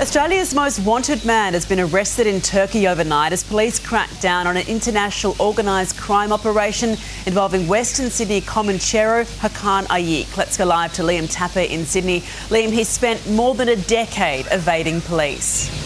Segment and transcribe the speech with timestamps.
[0.00, 4.56] Australia's most wanted man has been arrested in Turkey overnight as police crack down on
[4.56, 6.96] an international organised crime operation
[7.26, 10.38] involving Western Sydney Comanchero Hakan Ayik.
[10.38, 12.20] Let's go live to Liam Tapper in Sydney.
[12.48, 15.79] Liam, he's spent more than a decade evading police.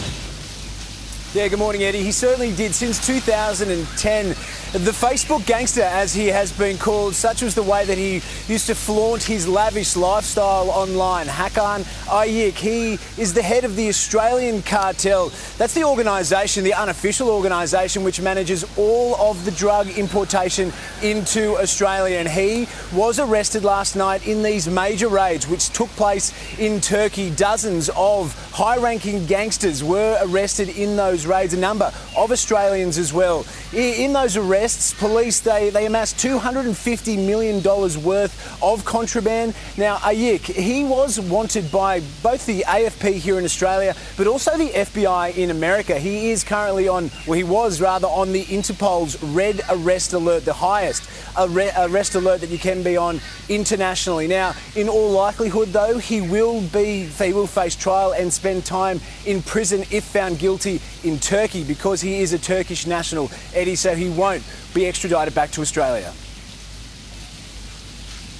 [1.35, 2.01] Yeah, good morning, Eddie.
[2.01, 2.73] He certainly did.
[2.73, 7.97] Since 2010, the Facebook gangster, as he has been called, such was the way that
[7.97, 11.27] he used to flaunt his lavish lifestyle online.
[11.27, 15.29] Hakan Ayik, he is the head of the Australian cartel.
[15.57, 20.71] That's the organisation, the unofficial organisation, which manages all of the drug importation
[21.03, 22.17] into Australia.
[22.17, 27.29] And he was arrested last night in these major raids, which took place in Turkey.
[27.29, 33.13] Dozens of high ranking gangsters were arrested in those raids, a number of Australians as
[33.13, 33.45] well.
[33.73, 37.61] In those arrests, police they, they amassed $250 million
[38.03, 39.55] worth of contraband.
[39.77, 44.69] Now, Ayik, he was wanted by both the AFP here in Australia, but also the
[44.69, 45.99] FBI in America.
[45.99, 50.53] He is currently on, well, he was rather on the Interpol's red arrest alert, the
[50.53, 53.19] highest arrest alert that you can be on
[53.49, 54.27] internationally.
[54.27, 59.01] Now, in all likelihood, though, he will be, he will face trial and spend time
[59.25, 60.81] in prison if found guilty
[61.15, 65.49] in Turkey because he is a Turkish national, Eddie, so he won't be extradited back
[65.51, 66.11] to Australia.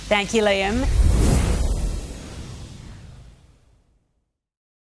[0.09, 0.85] Thank you, Liam.